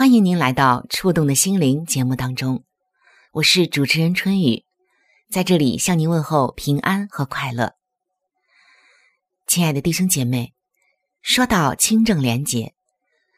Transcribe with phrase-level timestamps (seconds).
[0.00, 2.64] 欢迎您来到《触动的心灵》节目当中，
[3.32, 4.64] 我是主持人春雨，
[5.30, 7.74] 在这里向您问候平安和快乐。
[9.46, 10.54] 亲爱的弟兄姐妹，
[11.20, 12.72] 说到清正廉洁，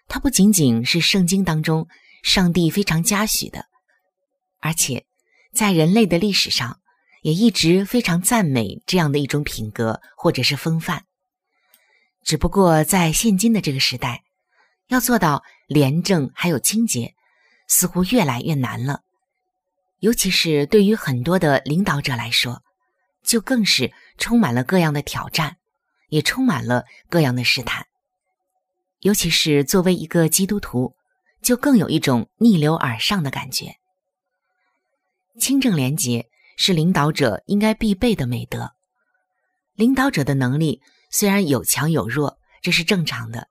[0.06, 1.88] 它不仅仅是圣经当中
[2.22, 3.66] 上帝非常嘉许的，
[4.60, 5.04] 而且
[5.52, 6.78] 在人类的历史上
[7.22, 11.06] 也一直非常赞美这样的一种品格或者是风范。
[12.22, 14.22] 只不过在现今的这个时代，
[14.92, 17.14] 要做到廉政还有清洁，
[17.66, 19.00] 似乎越来越难了。
[20.00, 22.62] 尤其是对于很多的领导者来说，
[23.24, 25.56] 就更是充满了各样的挑战，
[26.10, 27.86] 也充满了各样的试探。
[29.00, 30.94] 尤其是作为一个基督徒，
[31.40, 33.76] 就更有一种逆流而上的感觉。
[35.40, 38.72] 清正廉洁是领导者应该必备的美德，
[39.72, 40.82] 领导者的能力。
[41.10, 43.48] 虽然有强有弱，这是正常的，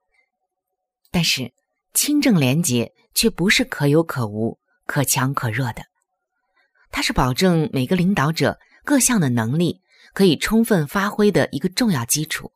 [1.12, 1.54] 但是
[1.94, 5.84] 清正廉洁却不是可有可无、可强可弱的。
[6.90, 9.82] 它是保证每个领导者各项的能力
[10.14, 12.52] 可以充分发挥的一个重要基础。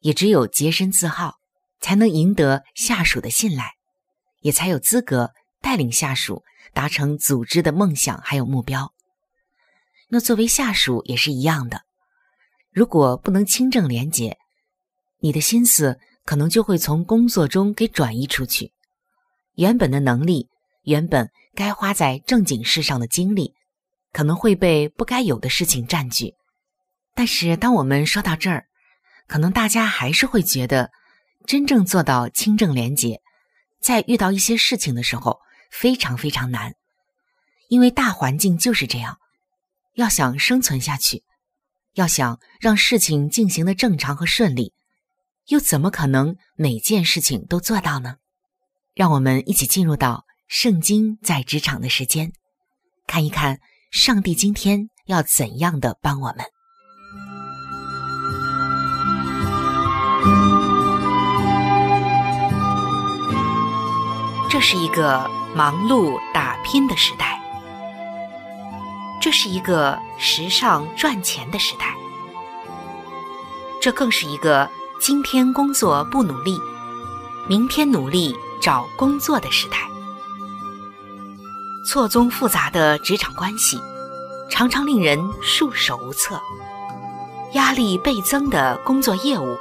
[0.00, 1.36] 也只有洁身自好，
[1.80, 3.72] 才能赢得下属的信赖，
[4.40, 8.92] 也才有资格带领下属达成组织的梦想还有目标。
[10.08, 11.82] 那作为下属也是一样的。
[12.70, 14.38] 如果不能清正廉洁，
[15.18, 18.72] 你的心思可能就会从工作中给转移出去，
[19.54, 20.48] 原本的能力，
[20.82, 23.54] 原本该花在正经事上的精力，
[24.12, 26.34] 可能会被不该有的事情占据。
[27.14, 28.66] 但是，当我们说到这儿，
[29.28, 30.90] 可能大家还是会觉得，
[31.46, 33.22] 真正做到清正廉洁，
[33.80, 35.38] 在遇到一些事情的时候，
[35.70, 36.74] 非常非常难，
[37.68, 39.18] 因为大环境就是这样，
[39.94, 41.22] 要想生存下去。
[41.94, 44.74] 要想让事情进行的正常和顺利，
[45.48, 48.16] 又怎么可能每件事情都做到呢？
[48.94, 52.32] 让我们一起进入到圣经在职场的时间，
[53.06, 53.60] 看一看
[53.92, 56.44] 上帝今天要怎样的帮我们。
[64.50, 67.40] 这是一个忙碌打拼的时代。
[69.20, 71.94] 这是一个时尚赚钱的时代，
[73.80, 76.60] 这更是一个今天工作不努力，
[77.46, 79.78] 明天努力找工作的时代。
[81.84, 83.80] 错综复杂的职场关系，
[84.50, 86.36] 常常令人束手无策；
[87.52, 89.56] 压力倍增的工作业务，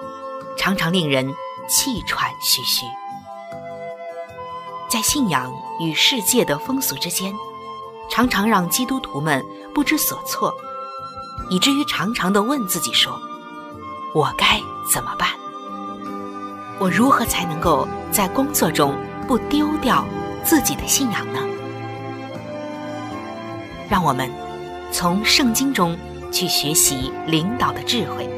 [0.58, 1.28] 常常令人
[1.70, 2.86] 气喘吁吁。
[4.90, 7.34] 在信仰与世界的风俗之间。
[8.08, 9.44] 常常让基督徒们
[9.74, 10.54] 不知所措，
[11.50, 13.20] 以至于常常的问自己说
[14.14, 14.62] ：“我该
[14.92, 15.30] 怎么办？
[16.80, 18.96] 我如何才能够在工作中
[19.28, 20.06] 不丢掉
[20.44, 21.40] 自己的信仰呢？”
[23.90, 24.30] 让我们
[24.92, 25.98] 从圣经中
[26.32, 28.30] 去学习领导的智慧，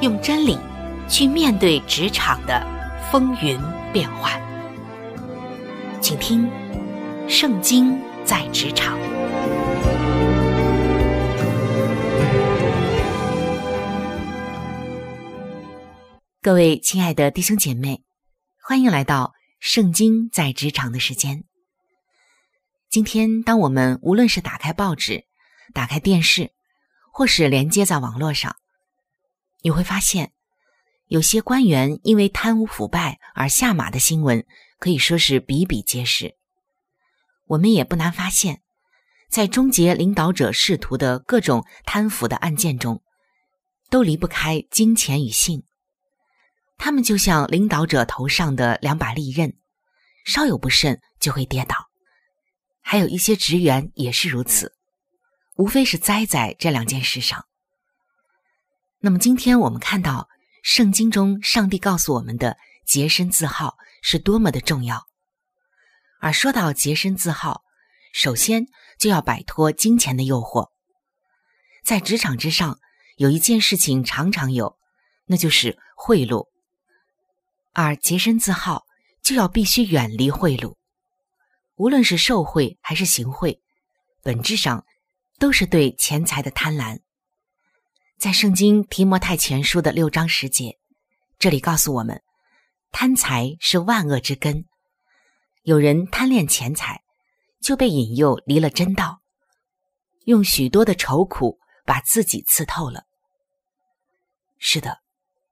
[0.00, 0.58] 用真理
[1.08, 2.66] 去面对职场的
[3.10, 3.60] 风云
[3.92, 4.40] 变幻。
[6.00, 6.50] 请听
[7.28, 8.00] 圣经。
[8.24, 8.96] 在职场，
[16.44, 18.02] 各位亲爱的弟兄姐妹，
[18.60, 19.26] 欢迎来到
[19.60, 21.44] 《圣经在职场》的时间。
[22.90, 25.24] 今天，当我们无论是打开报纸、
[25.72, 26.50] 打开电视，
[27.12, 28.56] 或是连接在网络上，
[29.60, 30.32] 你会发现，
[31.06, 34.44] 有些官员因为贪污腐败而下马的新闻，
[34.80, 36.34] 可以说是比比皆是。
[37.46, 38.62] 我们也不难发现，
[39.30, 43.00] 在终结领导者仕途的各种贪腐的案件中，
[43.90, 45.62] 都离不开金钱与性。
[46.84, 49.56] 他们就像领导者头上的两把利刃，
[50.24, 51.76] 稍有不慎就会跌倒。
[52.80, 54.74] 还有一些职员也是如此，
[55.54, 57.46] 无非是栽在这两件事上。
[58.98, 60.28] 那么，今天我们看到
[60.64, 65.06] 圣经中上帝告诉我们的洁身自好是多么的重要。
[66.18, 67.62] 而说到洁身自好，
[68.12, 68.66] 首先
[68.98, 70.72] 就要摆脱金钱的诱惑。
[71.84, 72.80] 在职场之上，
[73.18, 74.76] 有一件事情常常有，
[75.26, 76.50] 那就是贿赂。
[77.72, 78.84] 而洁身自好，
[79.22, 80.76] 就要必须远离贿赂。
[81.76, 83.60] 无论是受贿还是行贿，
[84.22, 84.84] 本质上
[85.38, 87.00] 都是对钱财的贪婪。
[88.18, 90.78] 在《圣经·提摩太前书》的六章十节，
[91.38, 92.22] 这里告诉我们，
[92.92, 94.66] 贪财是万恶之根。
[95.62, 97.02] 有人贪恋钱财，
[97.60, 99.22] 就被引诱离了真道，
[100.26, 103.04] 用许多的愁苦把自己刺透了。
[104.58, 105.00] 是的，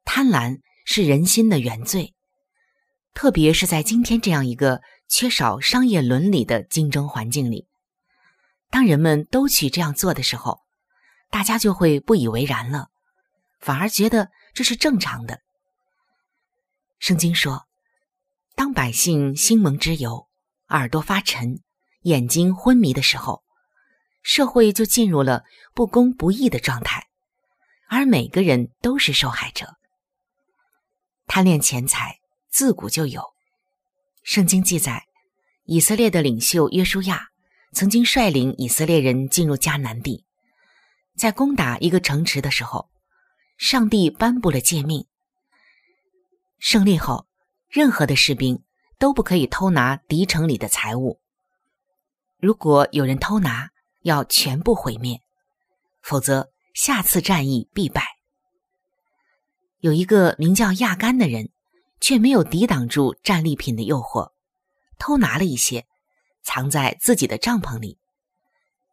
[0.04, 0.60] 贪婪。
[0.92, 2.16] 是人心的原罪，
[3.14, 7.68] 特别是在今天这样一个缺少商业伦理的竞争环境里，
[8.70, 10.62] 当人们都去这样做的时候，
[11.30, 12.88] 大家就会不以为然了，
[13.60, 15.42] 反而觉得这是正常的。
[16.98, 17.68] 圣经说，
[18.56, 20.26] 当百姓心蒙之油，
[20.70, 21.60] 耳朵发沉，
[22.00, 23.44] 眼睛昏迷的时候，
[24.24, 27.06] 社会就进入了不公不义的状态，
[27.88, 29.76] 而每个人都是受害者。
[31.32, 32.18] 贪恋钱财
[32.48, 33.22] 自古就有。
[34.24, 35.06] 圣经记载，
[35.62, 37.28] 以色列的领袖约书亚
[37.72, 40.24] 曾经率领以色列人进入迦南地，
[41.16, 42.90] 在攻打一个城池的时候，
[43.56, 45.06] 上帝颁布了诫命：
[46.58, 47.28] 胜利后，
[47.68, 48.64] 任何的士兵
[48.98, 51.20] 都不可以偷拿敌城里的财物。
[52.40, 53.70] 如果有人偷拿，
[54.02, 55.22] 要全部毁灭，
[56.02, 58.02] 否则下次战役必败。
[59.80, 61.48] 有一个名叫亚干的人，
[62.00, 64.32] 却没有抵挡住战利品的诱惑，
[64.98, 65.86] 偷拿了一些，
[66.42, 67.98] 藏在自己的帐篷里。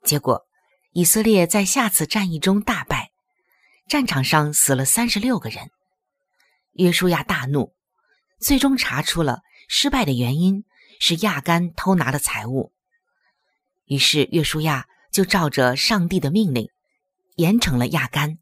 [0.04, 0.48] 结果，
[0.94, 3.12] 以色列在下次战役中大败，
[3.90, 5.72] 战场上死了三十六个人。
[6.72, 7.74] 约书亚大怒，
[8.40, 10.64] 最终查出了失败的原因
[11.02, 12.72] 是亚干偷拿的财物。
[13.88, 16.70] 于是，约书亚就照着上帝的命令，
[17.36, 18.38] 严惩了亚干，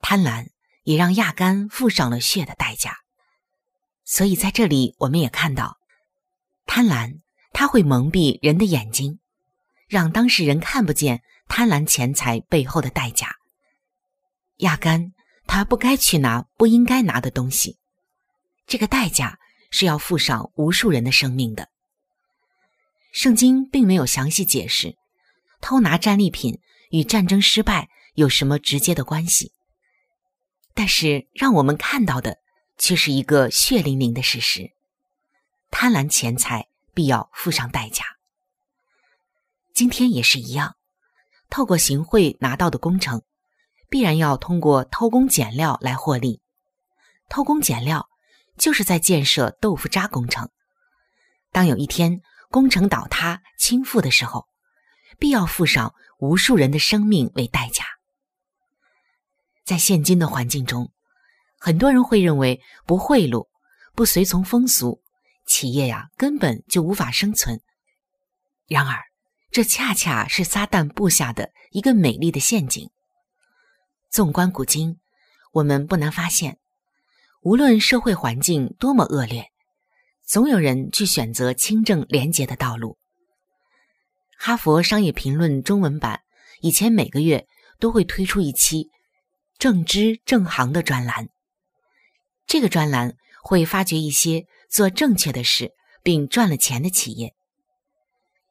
[0.00, 0.48] 贪婪。
[0.82, 2.98] 也让亚干付上了血的代价，
[4.04, 5.78] 所以在这里我们也看到，
[6.66, 7.20] 贪婪
[7.52, 9.18] 它会蒙蔽人的眼睛，
[9.88, 13.36] 让当事人看不见贪婪钱财背后的代价。
[14.58, 15.12] 亚干
[15.46, 17.78] 他不该去拿不应该拿的东西，
[18.66, 19.38] 这个代价
[19.70, 21.68] 是要付上无数人的生命的。
[23.12, 24.96] 圣经并没有详细解释
[25.60, 26.60] 偷拿战利品
[26.90, 29.52] 与战争失败有什么直接的关系。
[30.74, 32.38] 但是，让我们看到的
[32.78, 34.72] 却是一个血淋淋的事实：
[35.70, 38.04] 贪婪钱财必要付上代价。
[39.74, 40.76] 今天也是一样，
[41.48, 43.22] 透过行贿拿到的工程，
[43.88, 46.40] 必然要通过偷工减料来获利。
[47.28, 48.08] 偷工减料
[48.56, 50.50] 就是在建设豆腐渣工程。
[51.52, 54.46] 当有一天工程倒塌倾覆的时候，
[55.18, 57.84] 必要付上无数人的生命为代价。
[59.70, 60.90] 在现今的环境中，
[61.56, 63.46] 很多人会认为不贿赂、
[63.94, 65.00] 不随从风俗，
[65.46, 67.60] 企业呀根本就无法生存。
[68.66, 68.98] 然而，
[69.52, 72.90] 这恰恰是撒旦布下的一个美丽的陷阱。
[74.10, 74.98] 纵观古今，
[75.52, 76.58] 我们不难发现，
[77.40, 79.52] 无论社会环境多么恶劣，
[80.26, 82.98] 总有人去选择清正廉洁的道路。
[84.36, 86.22] 哈佛商业评论中文版
[86.60, 87.46] 以前每个月
[87.78, 88.90] 都会推出一期。
[89.60, 91.28] 正知正行的专栏，
[92.46, 97.34] 这个专栏会发掘一些做正确的事并赚了钱的企业。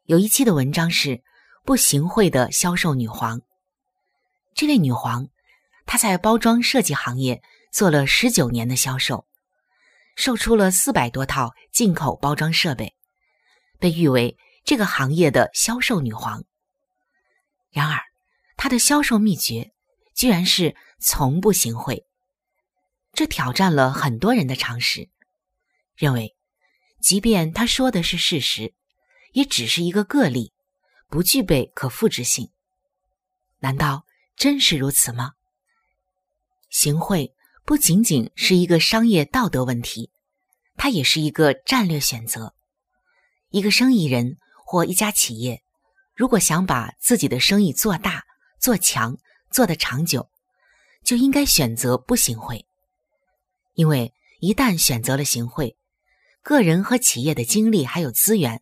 [0.05, 1.23] 有一期的文章是
[1.65, 3.41] “不行贿的销售女皇”。
[4.53, 5.27] 这位女皇，
[5.87, 9.25] 她在包装设计行业做了十九年的销售，
[10.15, 12.93] 售出了四百多套进口包装设备，
[13.79, 16.43] 被誉为这个行业的销售女皇。
[17.71, 17.99] 然而，
[18.55, 19.71] 她的销售秘诀
[20.13, 20.75] 居然是。
[20.99, 22.05] 从不行贿，
[23.13, 25.09] 这挑战了很多人的常识，
[25.95, 26.35] 认为，
[27.01, 28.73] 即便他说的是事实，
[29.31, 30.53] 也只是一个个例，
[31.07, 32.51] 不具备可复制性。
[33.59, 35.33] 难道真是如此吗？
[36.69, 37.33] 行贿
[37.65, 40.11] 不仅仅是一个商业道德问题，
[40.75, 42.55] 它也是一个战略选择。
[43.49, 45.63] 一个生意人或一家企业，
[46.13, 48.25] 如果想把自己的生意做大、
[48.59, 49.17] 做强、
[49.49, 50.29] 做得长久，
[51.03, 52.65] 就应该选择不行贿。
[53.73, 55.77] 因为一旦选择了行贿，
[56.41, 58.61] 个人和企业的精力还有资源，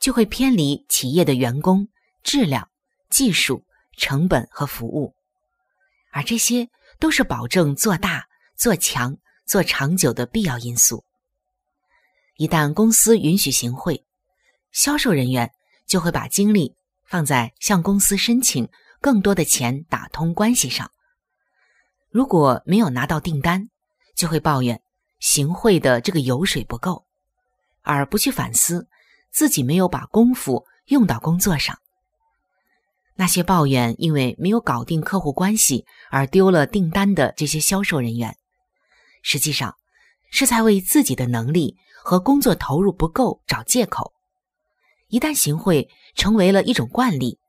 [0.00, 1.88] 就会偏离企业的员工、
[2.22, 2.68] 质量、
[3.10, 3.64] 技术、
[3.96, 5.14] 成本和服务，
[6.12, 8.26] 而这些都是保证做大、
[8.56, 9.16] 做强、
[9.46, 11.04] 做长久的必要因素。
[12.36, 14.04] 一旦公司允许行贿，
[14.72, 15.52] 销售人员
[15.86, 16.74] 就会把精力
[17.06, 18.68] 放在向公司申请
[19.00, 20.90] 更多的钱、打通关系上。
[22.14, 23.70] 如果没有拿到订单，
[24.14, 24.80] 就会抱怨
[25.18, 27.06] 行贿的这个油水不够，
[27.82, 28.86] 而不去反思
[29.32, 31.76] 自己没有把功夫用到工作上。
[33.16, 38.36] 那些抱怨因为没有搞定客户关系而丢了订单的这些销售人员，
[39.20, 39.74] 实际上
[40.30, 44.12] 是在为自己的能力和工作投入不够找借口。
[45.08, 47.40] 一旦行贿成为了一种惯例，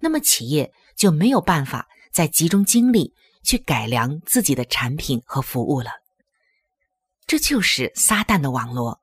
[0.00, 3.12] 那么企业就没有办法再集中精力
[3.48, 5.90] 去改良自己的产品和服务了。
[7.26, 9.00] 这就是撒旦的网络，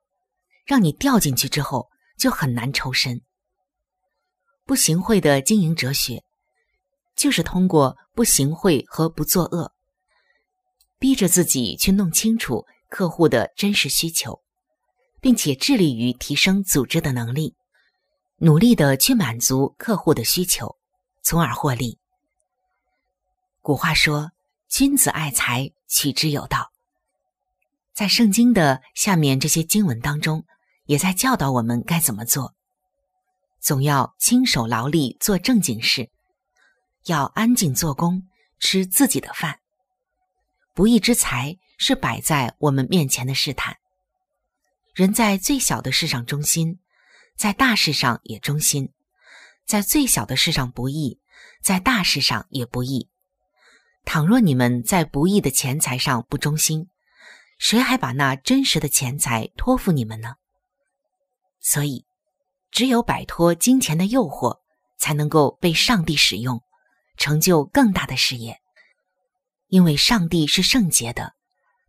[0.68, 3.24] 让你掉进去之后就很难抽身。
[4.64, 6.24] 不行贿的经营哲学，
[7.16, 9.74] 就是通过不行贿和不作恶，
[11.00, 14.44] 逼着自己去弄清楚客户的真实需求，
[15.20, 17.56] 并且致力于提升组织的能力。
[18.38, 20.78] 努力的去满足客户的需求，
[21.24, 21.98] 从而获利。
[23.62, 24.32] 古话说
[24.68, 26.72] ：“君子爱财，取之有道。”
[27.94, 30.46] 在圣经的下面这些经文当中，
[30.86, 32.54] 也在教导我们该怎么做。
[33.60, 36.10] 总要亲手劳力做正经事，
[37.06, 38.28] 要安静做工，
[38.60, 39.60] 吃自己的饭。
[40.74, 43.78] 不义之财是摆在我们面前的试探。
[44.94, 46.80] 人在最小的事上忠心。
[47.38, 48.94] 在大事上也忠心，
[49.66, 51.20] 在最小的事上不义，
[51.62, 53.10] 在大事上也不义。
[54.06, 56.88] 倘若你们在不义的钱财上不忠心，
[57.58, 60.36] 谁还把那真实的钱财托付你们呢？
[61.60, 62.06] 所以，
[62.72, 64.60] 只有摆脱金钱的诱惑，
[64.98, 66.62] 才能够被上帝使用，
[67.18, 68.62] 成就更大的事业。
[69.68, 71.34] 因为上帝是圣洁的，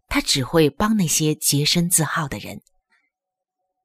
[0.08, 2.62] 他只会帮那些洁身自好的人。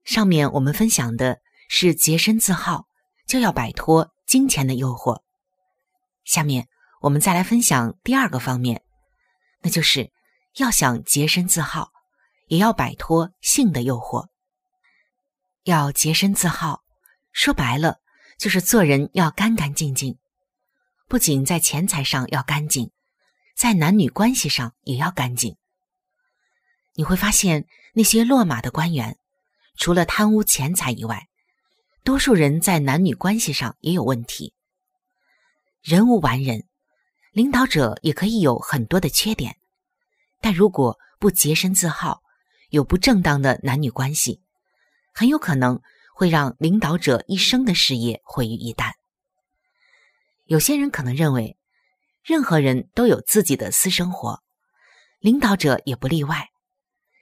[0.04, 1.40] 上面我们分享的。
[1.74, 2.86] 是洁身自好，
[3.26, 5.22] 就要摆脱金钱的诱惑。
[6.26, 6.68] 下面
[7.02, 8.84] 我们再来分享第二个方面，
[9.62, 10.12] 那就是
[10.58, 11.92] 要想洁身自好，
[12.48, 14.28] 也要摆脱性的诱惑。
[15.64, 16.84] 要洁身自好，
[17.32, 18.00] 说白了
[18.38, 20.20] 就是做人要干干净净，
[21.08, 22.92] 不仅在钱财上要干净，
[23.56, 25.58] 在男女关系上也要干净。
[26.94, 29.18] 你会发现那些落马的官员，
[29.76, 31.30] 除了贪污钱财以外，
[32.04, 34.54] 多数人在男女关系上也有问题。
[35.82, 36.68] 人无完人，
[37.32, 39.58] 领导者也可以有很多的缺点，
[40.42, 42.22] 但如果不洁身自好，
[42.70, 44.42] 有不正当的男女关系，
[45.14, 45.82] 很有可能
[46.14, 48.92] 会让领导者一生的事业毁于一旦。
[50.46, 51.58] 有些人可能认为，
[52.22, 54.44] 任何人都有自己的私生活，
[55.20, 56.50] 领导者也不例外，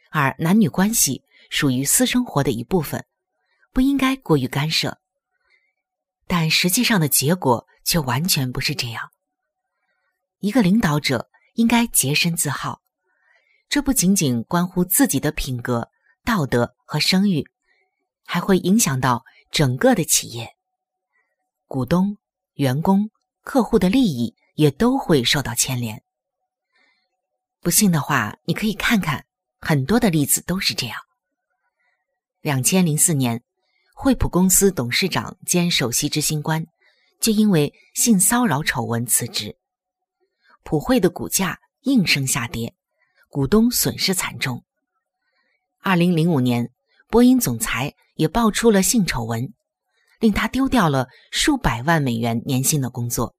[0.10, 3.06] 而男女关系属于私生活的一部分。
[3.72, 5.00] 不应该过于干涉，
[6.26, 9.12] 但实际上的结果却完全不是这样。
[10.40, 12.82] 一个领导者应该洁身自好，
[13.70, 15.90] 这不仅仅关乎自己的品格、
[16.24, 17.48] 道德和声誉，
[18.26, 20.56] 还会影响到整个的企业。
[21.68, 22.18] 股东、
[22.54, 23.10] 员工、
[23.44, 26.04] 客户的利益也都会受到牵连。
[27.62, 29.26] 不信的话，你可以看看
[29.60, 31.00] 很多的例子都是这样。
[32.42, 33.44] 两千零四年。
[34.02, 36.66] 惠普公司董事长兼首席执行官
[37.20, 39.58] 就因为性骚扰丑闻辞职，
[40.70, 42.76] 普惠的股价应声下跌，
[43.28, 44.64] 股东损失惨重。
[45.82, 46.70] 二零零五年，
[47.08, 49.52] 波音总裁也爆出了性丑闻，
[50.20, 53.36] 令他丢掉了数百万美元年薪的工作。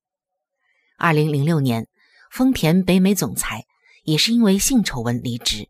[0.99, 1.87] 二零零六年，
[2.33, 3.65] 丰田北美总裁
[4.03, 5.69] 也是因为性丑闻离职，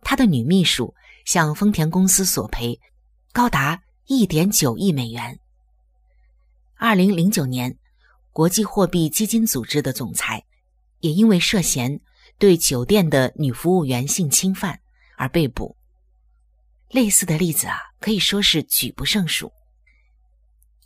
[0.00, 0.94] 他的女秘书
[1.26, 2.80] 向丰田公司索赔
[3.34, 3.82] 高达。
[4.06, 5.38] 一点九亿美元。
[6.76, 7.76] 二零零九年，
[8.30, 10.44] 国际货币基金组织的总裁
[11.02, 12.00] 也因为涉嫌
[12.38, 14.80] 对酒店的女服务员性侵犯
[15.18, 15.76] 而被捕。
[16.88, 19.52] 类似的例子啊，可以说是举不胜数。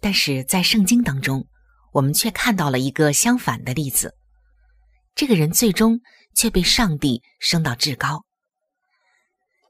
[0.01, 1.47] 但是在圣经当中，
[1.93, 4.17] 我们却看到了一个相反的例子。
[5.15, 6.01] 这个人最终
[6.35, 8.25] 却被上帝升到至高。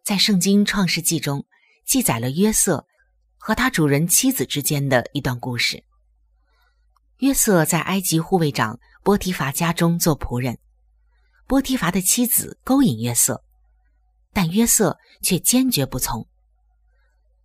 [0.05, 1.47] 在圣经创世纪中，
[1.85, 2.87] 记载了约瑟
[3.37, 5.83] 和他主人妻子之间的一段故事。
[7.19, 10.59] 约瑟在埃及护卫长波提乏家中做仆人，
[11.47, 13.41] 波提乏的妻子勾引约瑟，
[14.33, 16.27] 但约瑟却坚决不从。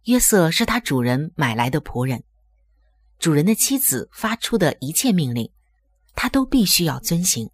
[0.06, 2.24] 约瑟是他主人买来的仆人，
[3.20, 5.52] 主人的妻子发出的一切命令，
[6.16, 7.52] 他都必须要遵行。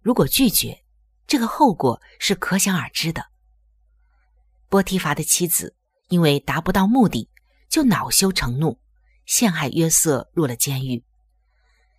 [0.00, 0.84] 如果拒绝，
[1.26, 3.26] 这个后果是可想而知的。
[4.68, 5.74] 波提乏的妻子
[6.06, 7.28] 因为达不到目的，
[7.68, 8.78] 就恼羞成怒，
[9.26, 11.04] 陷害约瑟入了监狱。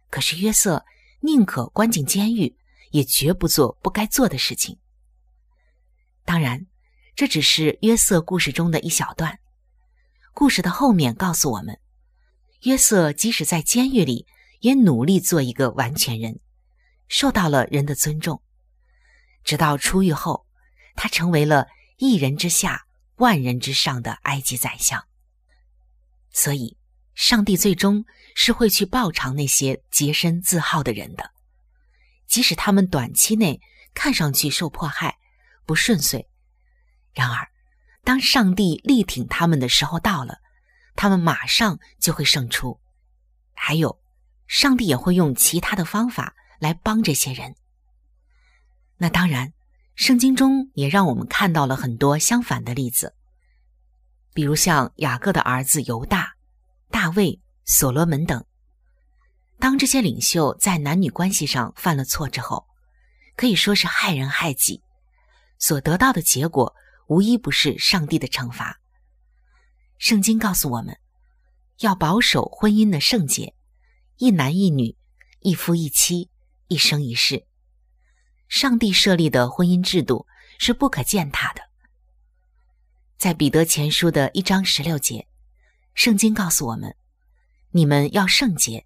[0.10, 0.86] 可是约瑟
[1.22, 2.56] 宁可关进监狱，
[2.92, 4.80] 也绝不做不该做的事情。
[6.24, 6.66] 当然，
[7.16, 9.40] 这只是约瑟故事中的一小段。
[10.34, 11.80] 故事的后面告诉我们，
[12.62, 14.26] 约瑟即使在监狱里，
[14.60, 16.40] 也努力做一个完全人，
[17.08, 18.42] 受到了人的尊重。
[19.44, 20.46] 直到出狱后，
[20.96, 22.86] 他成为了一人之下、
[23.16, 25.06] 万人之上的埃及宰相。
[26.32, 26.78] 所以。
[27.16, 28.06] 上帝最终
[28.42, 31.32] 是会去报偿那些洁身自好的人的，
[32.26, 33.60] 即使他们短期内
[33.94, 35.18] 看上去受迫害、
[35.66, 36.26] 不顺遂。
[37.14, 37.50] 然而，
[38.06, 40.38] 当上帝力挺他们的时候到了，
[40.96, 42.80] 他们马上就会胜出。
[43.54, 44.00] 还有，
[44.48, 47.54] 上帝也会用其他的方法来帮这些人。
[48.96, 49.52] 那当然，
[49.96, 53.14] 圣经中也让我们看到了很多相反的例子，
[54.34, 56.36] 比如像雅各的儿子犹大。
[56.90, 57.40] 大卫、
[57.72, 58.44] 所罗门等，
[59.60, 62.66] 当这些领袖在男女关系上犯了错之后，
[63.36, 64.82] 可以说是害人害己，
[65.60, 66.74] 所得到的结果
[67.08, 68.80] 无一不是上帝的惩罚。
[70.00, 70.98] 圣经告诉我们，
[71.82, 73.54] 要保守婚姻的圣洁，
[74.18, 74.98] 一男一女，
[75.42, 76.32] 一夫一妻，
[76.70, 77.46] 一生一世。
[78.48, 80.26] 上帝设立的婚姻制度
[80.58, 81.62] 是不可践踏的。
[83.16, 85.28] 在彼得前书的一章十六节。
[85.94, 86.96] 圣经告诉我们
[87.72, 88.86] ：“你们要圣洁，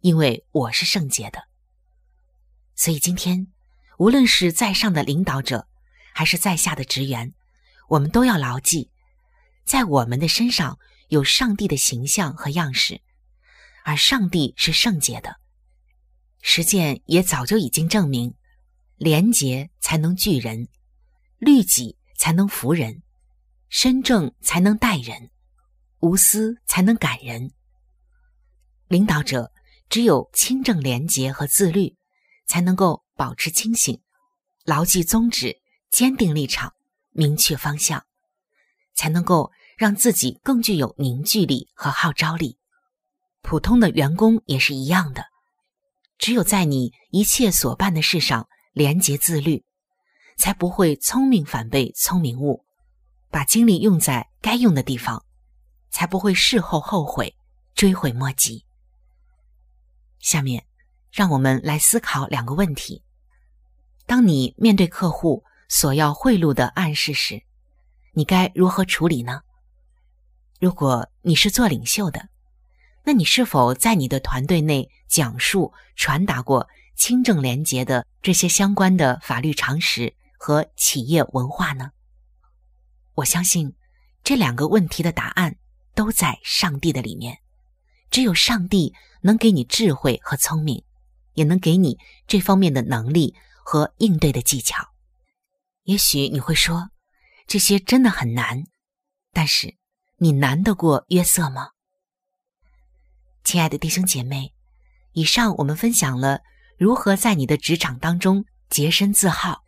[0.00, 1.44] 因为我是圣洁的。”
[2.74, 3.48] 所以今天，
[3.98, 5.68] 无论是在上的领导者，
[6.14, 7.34] 还是在下的职员，
[7.88, 8.90] 我们都要牢记，
[9.64, 13.02] 在我们的身上有上帝的形象和样式，
[13.84, 15.36] 而上帝是圣洁的。
[16.40, 18.34] 实践也早就已经证明，
[18.96, 20.68] 廉洁才能聚人，
[21.38, 23.02] 律己才能服人，
[23.68, 25.30] 身正才能待人。
[26.00, 27.52] 无私才能感人。
[28.92, 29.50] 领导者
[29.88, 31.96] 只有清正廉洁和自律，
[32.44, 34.02] 才能够保持清醒，
[34.66, 36.74] 牢记宗旨，坚定立场，
[37.08, 38.04] 明确方向，
[38.92, 42.58] 才能够让自己更具有凝聚力和号召力。
[43.40, 45.24] 普通的员工也是一样的，
[46.18, 49.64] 只有在你一切所办的事上廉洁自律，
[50.36, 52.66] 才不会聪明反被聪明误，
[53.30, 55.24] 把精力用在该用的地方。
[55.90, 57.34] 才不会事后后悔、
[57.74, 58.66] 追悔莫及。
[60.22, 60.64] 下面，
[61.10, 63.02] 让我们来思考两个问题：
[64.06, 67.42] 当你面对客户索要贿赂的暗示时，
[68.12, 69.42] 你该如何处理呢？
[70.58, 72.30] 如果你是做领袖的，
[73.04, 81.90] 那你是否在你的团队内讲述、传达过清正廉洁的这些相关的法律常识和企业文化呢？
[83.16, 83.74] 我相信
[84.24, 85.56] 这两个问题的答案。
[85.94, 87.40] 都在上帝的里面，
[88.10, 90.84] 只有上帝能给你智慧和聪明，
[91.32, 94.92] 也能给你这方面的能力和应对的技巧。
[95.84, 96.90] 也许你会说，
[97.46, 98.64] 这些真的很难，
[99.32, 99.76] 但是
[100.18, 101.70] 你难得过约瑟吗？
[103.42, 104.52] 亲爱的弟兄姐妹，
[105.12, 106.42] 以上我们分享了
[106.78, 109.62] 如何在你的职场当中洁身自好。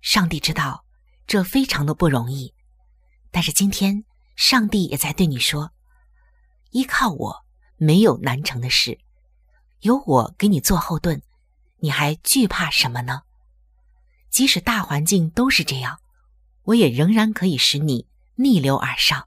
[0.00, 0.84] 上帝知道
[1.26, 2.54] 这非常的不容易，
[3.30, 4.04] 但是今天。
[4.34, 5.72] 上帝也在对你说
[6.72, 7.44] ：“依靠我，
[7.82, 8.96] 没有难成的事。
[9.80, 11.20] 有我给你做后盾，
[11.78, 13.22] 你还惧怕什么呢？
[14.30, 15.98] 即使大环境都是这样，
[16.62, 19.26] 我也仍然可以使你逆流而上，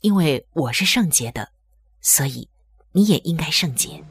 [0.00, 1.52] 因为我是圣洁的，
[2.02, 2.50] 所以
[2.92, 4.04] 你也应该圣洁。”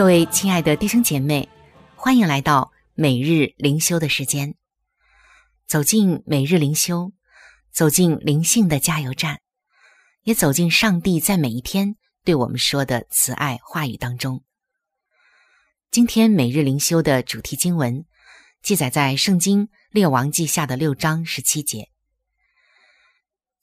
[0.00, 1.46] 各位亲爱的弟兄姐妹，
[1.94, 4.54] 欢迎来到每日灵修的时间。
[5.66, 7.12] 走进每日灵修，
[7.70, 9.42] 走进灵性的加油站，
[10.22, 14.42] 也走进上帝在每一天对我们说的慈爱话语当中。
[15.90, 18.06] 今天每日灵修的主题经文
[18.62, 21.90] 记载在《圣经列王记下》的六章十七节：“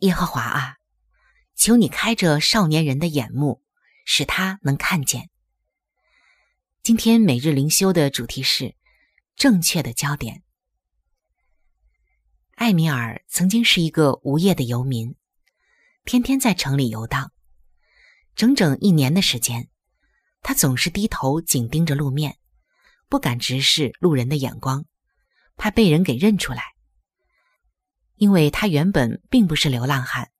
[0.01, 0.75] 耶和华啊，
[1.55, 3.63] 求你开着少年人的眼目，
[4.05, 5.31] 使他能看见。”
[6.87, 8.73] 今天每日灵修的主题是
[9.35, 10.41] 正确的焦点。
[12.55, 15.13] 艾米尔曾经是一个无业的游民，
[16.05, 17.33] 天天在城里游荡。
[18.37, 19.67] 整整一年的时间，
[20.41, 22.37] 他总是低头紧盯着路面，
[23.09, 24.85] 不敢直视路人的眼光，
[25.57, 26.63] 怕被人给认出来。
[28.15, 30.31] 因为他原本并不是流浪汉。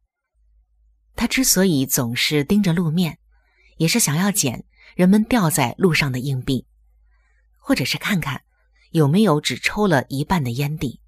[1.14, 3.20] 他之所以总是盯着路面，
[3.76, 4.64] 也是想要捡。
[4.98, 6.66] 人们掉在路上的硬币，
[7.60, 8.42] 或者是看看
[8.90, 11.00] 有没有只抽了一半的烟蒂。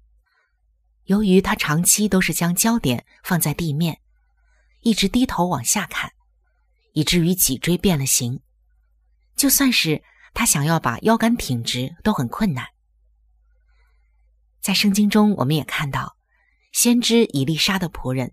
[1.06, 4.00] 由于他长期都是将焦点放在地面，
[4.82, 6.12] 一直低头往下看，
[6.92, 8.40] 以至于脊椎变了形。
[9.34, 12.68] 就算是他想要把腰杆挺直，都很困难。
[14.60, 16.16] 在圣经中，我们也看到，
[16.70, 18.32] 先知以利沙的仆人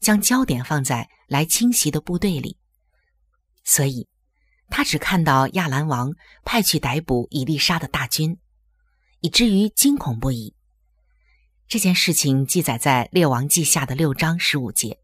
[0.00, 2.58] 将焦点放在来侵袭的部队里，
[3.64, 4.06] 所以。
[4.70, 8.38] 他只看到亚兰王派去逮捕伊丽莎的大军，
[9.20, 10.54] 以至于惊恐不已。
[11.66, 15.00] 这件事情记载在《列王记下》的六章十五节。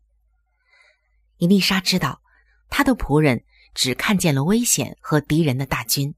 [1.39, 2.23] 伊丽莎知道，
[2.71, 6.15] 他的仆人只看见了危险和敌人的大军，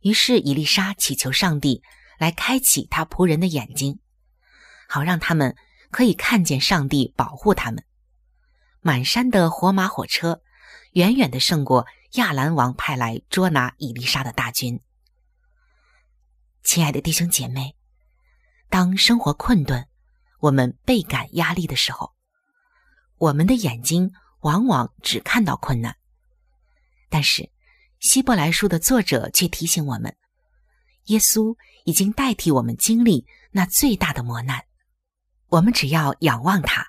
[0.00, 1.82] 于是伊丽莎祈求上帝
[2.18, 4.00] 来开启他仆人的眼睛，
[4.88, 5.54] 好让他们
[5.90, 7.84] 可以看见上帝保护他们。
[8.80, 10.42] 满山的火马火车，
[10.92, 11.86] 远远的胜过。
[12.14, 14.80] 亚兰王派来捉拿伊丽莎的大军。
[16.64, 17.76] 亲爱的弟兄姐妹，
[18.68, 19.86] 当生活困顿，
[20.40, 22.12] 我们倍感压力的时候，
[23.16, 25.96] 我们的眼睛往往只看到困难。
[27.08, 27.48] 但是，
[28.00, 30.16] 希伯来书的作者却提醒我们，
[31.04, 34.64] 耶稣已经代替我们经历那最大的磨难。
[35.46, 36.88] 我们只要仰望他，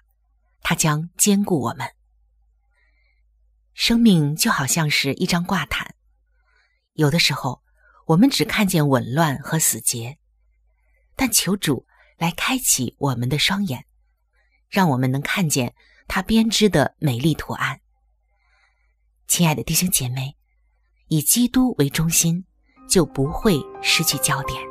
[0.63, 1.87] 他将兼顾我们。
[3.81, 5.95] 生命就好像是一张挂毯，
[6.93, 7.63] 有的时候
[8.05, 10.19] 我们只看见紊乱和死结，
[11.15, 13.87] 但求主来开启我们的双眼，
[14.69, 15.73] 让我们能看见
[16.07, 17.81] 他编织的美丽图案。
[19.27, 20.37] 亲爱的弟兄姐妹，
[21.07, 22.45] 以基督为中心，
[22.87, 24.70] 就不会失去焦点。